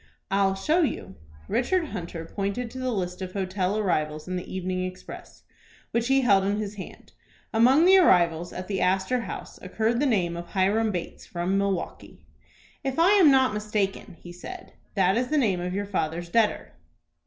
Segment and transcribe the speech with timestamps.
[0.31, 1.13] "I'll show you."
[1.47, 5.43] Richard Hunter pointed to the list of hotel arrivals in the "Evening Express,"
[5.91, 7.11] which he held in his hand.
[7.53, 12.25] Among the arrivals at the Astor House occurred the name of Hiram Bates, from Milwaukie.
[12.83, 16.71] "If I am not mistaken," he said, "that is the name of your father's debtor."